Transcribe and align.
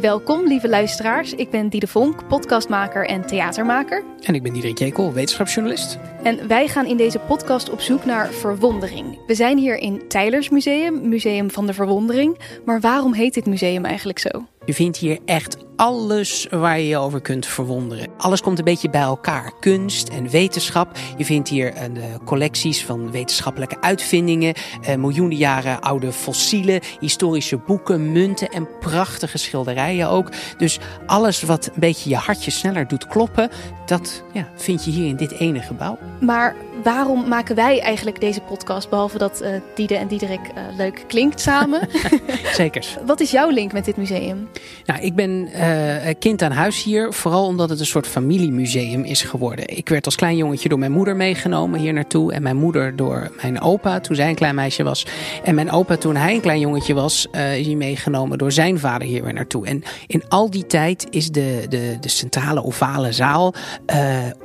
Welkom, 0.00 0.46
lieve 0.46 0.68
luisteraars. 0.68 1.32
Ik 1.34 1.50
ben 1.50 1.68
Diede 1.68 1.86
Vonk, 1.86 2.28
podcastmaker 2.28 3.06
en 3.06 3.26
theatermaker. 3.26 4.04
En 4.20 4.34
ik 4.34 4.42
ben 4.42 4.52
Diederik 4.52 4.78
Jekel, 4.78 5.12
wetenschapsjournalist. 5.12 5.98
En 6.22 6.48
wij 6.48 6.68
gaan 6.68 6.86
in 6.86 6.96
deze 6.96 7.18
podcast 7.18 7.70
op 7.70 7.80
zoek 7.80 8.04
naar 8.04 8.30
verwondering. 8.30 9.18
We 9.26 9.34
zijn 9.34 9.58
hier 9.58 9.76
in 9.76 10.08
Tylers 10.08 10.48
Museum, 10.48 11.08
Museum 11.08 11.50
van 11.50 11.66
de 11.66 11.74
Verwondering. 11.74 12.38
Maar 12.64 12.80
waarom 12.80 13.12
heet 13.12 13.34
dit 13.34 13.46
museum 13.46 13.84
eigenlijk 13.84 14.18
zo? 14.18 14.28
Je 14.64 14.74
vindt 14.74 14.96
hier 14.96 15.18
echt 15.24 15.56
alles 15.76 16.46
waar 16.50 16.78
je 16.78 16.86
je 16.86 16.96
over 16.96 17.20
kunt 17.20 17.46
verwonderen. 17.46 18.08
Alles 18.16 18.40
komt 18.40 18.58
een 18.58 18.64
beetje 18.64 18.90
bij 18.90 19.00
elkaar. 19.00 19.52
Kunst 19.60 20.08
en 20.08 20.28
wetenschap. 20.28 20.98
Je 21.16 21.24
vindt 21.24 21.48
hier 21.48 21.72
uh, 21.74 21.82
collecties 22.24 22.84
van 22.84 23.10
wetenschappelijke 23.10 23.80
uitvindingen, 23.80 24.54
uh, 24.88 24.94
miljoenen 24.94 25.36
jaren 25.36 25.80
oude 25.80 26.12
fossielen, 26.12 26.80
historische 27.00 27.56
boeken, 27.56 28.12
munten 28.12 28.48
en 28.48 28.68
prachtige 28.80 29.38
schilderijen 29.38 30.08
ook. 30.08 30.28
Dus 30.56 30.78
alles 31.06 31.42
wat 31.42 31.66
een 31.66 31.80
beetje 31.80 32.10
je 32.10 32.16
hartje 32.16 32.50
sneller 32.50 32.88
doet 32.88 33.06
kloppen, 33.06 33.50
dat 33.86 34.22
ja, 34.32 34.48
vind 34.56 34.84
je 34.84 34.90
hier 34.90 35.06
in 35.06 35.16
dit 35.16 35.32
ene 35.32 35.60
gebouw. 35.60 35.98
Maar 36.20 36.54
waarom 36.82 37.28
maken 37.28 37.54
wij 37.54 37.80
eigenlijk 37.80 38.20
deze 38.20 38.40
podcast, 38.40 38.88
behalve 38.88 39.18
dat 39.18 39.42
uh, 39.42 39.48
Diede 39.74 39.96
en 39.96 40.08
Diederik 40.08 40.40
leuk 40.76 41.04
klinkt 41.06 41.40
samen? 41.40 41.88
Zeker. 42.54 42.98
Wat 43.06 43.20
is 43.20 43.30
jouw 43.30 43.50
link 43.50 43.72
met 43.72 43.84
dit 43.84 43.96
museum? 43.96 44.48
Nou, 44.84 45.00
ik 45.00 45.14
ben 45.14 45.48
uh, 45.54 46.14
kind 46.18 46.42
aan 46.42 46.52
huis 46.52 46.82
hier, 46.82 47.12
vooral 47.12 47.46
omdat 47.46 47.68
het 47.68 47.80
een 47.80 47.86
soort 47.86 48.06
familiemuseum 48.06 49.04
is 49.04 49.22
geworden. 49.22 49.76
Ik 49.76 49.88
werd 49.88 50.04
als 50.04 50.16
klein 50.16 50.36
jongetje 50.36 50.68
door 50.68 50.78
mijn 50.78 50.92
moeder 50.92 51.16
meegenomen 51.16 51.80
hier 51.80 51.92
naartoe 51.92 52.32
en 52.32 52.42
mijn 52.42 52.56
moeder 52.56 52.96
door 52.96 53.30
mijn 53.42 53.60
opa 53.60 54.00
toen 54.00 54.16
zij 54.16 54.28
een 54.28 54.34
klein 54.34 54.54
meisje 54.54 54.82
was. 54.82 55.06
En 55.44 55.54
mijn 55.54 55.70
opa 55.70 55.96
toen 55.96 56.16
hij 56.16 56.34
een 56.34 56.40
klein 56.40 56.60
jongetje 56.60 56.94
was, 56.94 57.26
is 57.32 57.66
hij 57.66 57.74
meegenomen 57.74 58.38
door 58.38 58.52
zijn 58.52 58.78
vader 58.78 59.08
hier 59.08 59.22
weer 59.22 59.32
naartoe. 59.32 59.66
En 59.66 59.82
in 60.06 60.22
al 60.28 60.50
die 60.50 60.66
tijd 60.66 61.06
is 61.10 61.30
de, 61.30 61.66
de, 61.68 61.96
de 62.00 62.08
centrale 62.08 62.64
ovale 62.64 63.12
zaal 63.12 63.54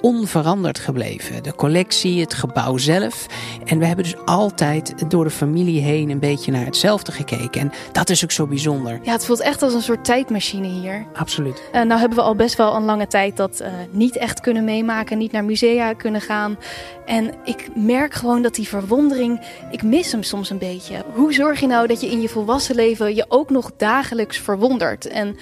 onveranderd 0.02 0.80
gebleven. 0.80 1.44
De 1.44 1.56
collectie, 1.56 2.27
het 2.28 2.40
gebouw 2.40 2.78
zelf. 2.78 3.26
En 3.66 3.80
we 3.80 3.86
hebben 3.86 4.04
dus 4.04 4.26
altijd 4.26 5.10
door 5.10 5.24
de 5.24 5.30
familie 5.30 5.82
heen 5.82 6.10
een 6.10 6.20
beetje 6.20 6.52
naar 6.52 6.66
hetzelfde 6.66 7.12
gekeken. 7.12 7.62
En 7.62 7.72
dat 7.92 8.10
is 8.10 8.24
ook 8.24 8.32
zo 8.32 8.48
bijzonder. 8.48 9.00
Ja, 9.04 9.12
het 9.12 9.26
voelt 9.26 9.40
echt 9.40 9.62
als 9.62 9.74
een 9.74 9.82
soort 9.82 10.06
tijdmachine 10.06 10.68
hier. 10.68 11.06
Absoluut. 11.14 11.62
Uh, 11.74 11.82
nou 11.82 12.00
hebben 12.00 12.18
we 12.18 12.24
al 12.24 12.36
best 12.36 12.56
wel 12.56 12.76
een 12.76 12.86
lange 12.86 13.08
tijd 13.08 13.38
dat 13.38 13.62
uh, 13.62 13.68
niet 13.92 14.18
echt 14.18 14.40
kunnen 14.40 14.64
meemaken, 14.64 15.18
niet 15.18 15.32
naar 15.32 15.46
musea 15.46 15.94
kunnen 15.94 16.22
gaan. 16.22 16.58
En 17.06 17.34
ik 17.44 17.70
merk 17.76 18.14
gewoon 18.14 18.42
dat 18.42 18.56
die 18.56 18.68
verwondering, 18.68 19.42
ik 19.72 19.84
mis 19.84 20.12
hem 20.12 20.24
soms 20.24 20.50
een 20.50 20.58
beetje. 20.58 21.04
Hoe 21.14 21.34
zorg 21.34 21.60
je 21.60 21.68
nou 21.68 21.88
dat 21.88 22.02
je 22.02 22.12
in 22.12 22.22
je 22.22 22.30
volwassen 22.30 22.76
leven 22.76 23.16
je 23.16 23.26
ook 23.28 23.50
nog 23.50 23.72
dagelijks 23.78 24.38
verwondert? 24.38 25.08
En 25.08 25.38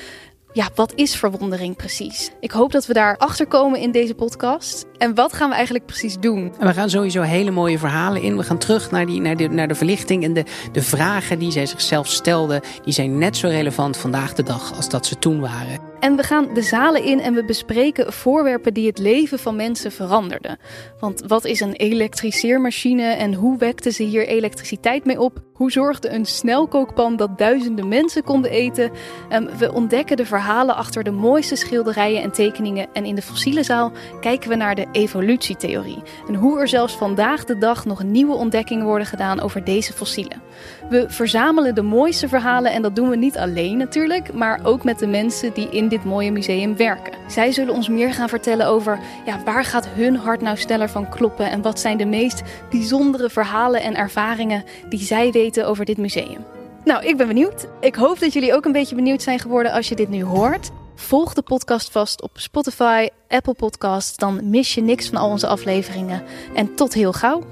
ja, 0.55 0.69
wat 0.75 0.93
is 0.95 1.15
verwondering 1.15 1.75
precies? 1.75 2.31
Ik 2.39 2.51
hoop 2.51 2.71
dat 2.71 2.85
we 2.85 2.93
daar 2.93 3.17
achter 3.17 3.47
komen 3.47 3.79
in 3.79 3.91
deze 3.91 4.13
podcast. 4.13 4.85
En 4.97 5.15
wat 5.15 5.33
gaan 5.33 5.49
we 5.49 5.55
eigenlijk 5.55 5.85
precies 5.85 6.17
doen? 6.19 6.53
En 6.59 6.67
we 6.67 6.73
gaan 6.73 6.89
sowieso 6.89 7.21
hele 7.21 7.51
mooie 7.51 7.77
verhalen 7.77 8.21
in. 8.21 8.37
We 8.37 8.43
gaan 8.43 8.57
terug 8.57 8.91
naar, 8.91 9.05
die, 9.05 9.21
naar, 9.21 9.37
de, 9.37 9.47
naar 9.47 9.67
de 9.67 9.75
verlichting 9.75 10.23
en 10.23 10.33
de, 10.33 10.43
de 10.71 10.81
vragen 10.81 11.39
die 11.39 11.51
zij 11.51 11.65
zichzelf 11.65 12.07
stelden. 12.07 12.61
Die 12.83 12.93
zijn 12.93 13.17
net 13.17 13.37
zo 13.37 13.47
relevant 13.47 13.97
vandaag 13.97 14.33
de 14.33 14.43
dag 14.43 14.75
als 14.75 14.89
dat 14.89 15.05
ze 15.05 15.19
toen 15.19 15.39
waren. 15.39 15.79
En 15.99 16.15
we 16.15 16.23
gaan 16.23 16.53
de 16.53 16.61
zalen 16.61 17.03
in 17.03 17.19
en 17.19 17.33
we 17.33 17.45
bespreken 17.45 18.13
voorwerpen 18.13 18.73
die 18.73 18.87
het 18.87 18.97
leven 18.97 19.39
van 19.39 19.55
mensen 19.55 19.91
veranderden. 19.91 20.57
Want 20.99 21.23
wat 21.27 21.45
is 21.45 21.59
een 21.59 21.73
elektriceermachine 21.73 23.03
en 23.03 23.33
hoe 23.33 23.57
wekten 23.57 23.91
ze 23.91 24.03
hier 24.03 24.27
elektriciteit 24.27 25.05
mee 25.05 25.19
op? 25.19 25.39
Hoe 25.55 25.71
zorgde 25.71 26.09
een 26.09 26.25
snelkookpan 26.25 27.15
dat 27.15 27.37
duizenden 27.37 27.87
mensen 27.87 28.23
konden 28.23 28.51
eten? 28.51 28.91
Um, 29.31 29.49
we 29.57 29.73
ontdekken 29.73 30.17
de 30.17 30.25
verhalen 30.25 30.75
achter 30.75 31.03
de 31.03 31.11
mooiste 31.11 31.55
schilderijen 31.55 32.21
en 32.21 32.31
tekeningen. 32.31 32.87
En 32.93 33.05
in 33.05 33.15
de 33.15 33.21
fossiele 33.21 33.63
zaal 33.63 33.91
kijken 34.21 34.49
we 34.49 34.55
naar 34.55 34.75
de 34.75 34.85
evolutietheorie. 34.91 36.03
En 36.27 36.35
hoe 36.35 36.59
er 36.59 36.67
zelfs 36.67 36.93
vandaag 36.97 37.43
de 37.45 37.57
dag 37.57 37.85
nog 37.85 38.03
nieuwe 38.03 38.35
ontdekkingen 38.35 38.85
worden 38.85 39.07
gedaan 39.07 39.39
over 39.39 39.63
deze 39.63 39.93
fossielen. 39.93 40.41
We 40.89 41.05
verzamelen 41.07 41.75
de 41.75 41.81
mooiste 41.81 42.27
verhalen 42.27 42.71
en 42.71 42.81
dat 42.81 42.95
doen 42.95 43.09
we 43.09 43.15
niet 43.15 43.37
alleen 43.37 43.77
natuurlijk, 43.77 44.33
maar 44.33 44.59
ook 44.63 44.83
met 44.83 44.99
de 44.99 45.07
mensen 45.07 45.53
die 45.53 45.69
in 45.69 45.87
dit 45.87 46.03
mooie 46.03 46.31
museum 46.31 46.77
werken. 46.77 47.13
Zij 47.27 47.51
zullen 47.51 47.73
ons 47.73 47.89
meer 47.89 48.13
gaan 48.13 48.29
vertellen 48.29 48.67
over 48.67 48.99
ja, 49.25 49.43
waar 49.43 49.63
gaat 49.63 49.87
hun 49.87 50.15
hart 50.15 50.41
nou 50.41 50.57
sneller 50.57 50.89
van 50.89 51.09
kloppen 51.09 51.51
en 51.51 51.61
wat 51.61 51.79
zijn 51.79 51.97
de 51.97 52.05
meest 52.05 52.41
bijzondere 52.69 53.29
verhalen 53.29 53.81
en 53.81 53.95
ervaringen 53.95 54.63
die 54.89 54.99
zij 54.99 55.31
over 55.63 55.85
dit 55.85 55.97
museum. 55.97 56.45
Nou, 56.83 57.05
ik 57.05 57.17
ben 57.17 57.27
benieuwd. 57.27 57.67
Ik 57.79 57.95
hoop 57.95 58.19
dat 58.19 58.33
jullie 58.33 58.53
ook 58.53 58.65
een 58.65 58.71
beetje 58.71 58.95
benieuwd 58.95 59.21
zijn 59.21 59.39
geworden 59.39 59.71
als 59.71 59.89
je 59.89 59.95
dit 59.95 60.09
nu 60.09 60.23
hoort. 60.23 60.71
Volg 60.95 61.33
de 61.33 61.41
podcast 61.41 61.91
vast 61.91 62.21
op 62.21 62.31
Spotify, 62.33 63.07
Apple 63.27 63.53
Podcasts, 63.53 64.17
dan 64.17 64.49
mis 64.49 64.73
je 64.73 64.81
niks 64.81 65.07
van 65.07 65.17
al 65.17 65.29
onze 65.29 65.47
afleveringen. 65.47 66.23
En 66.53 66.75
tot 66.75 66.93
heel 66.93 67.13
gauw. 67.13 67.43